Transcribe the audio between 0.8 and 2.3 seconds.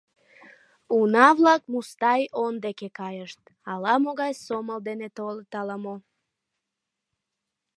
Уна-влак Мустай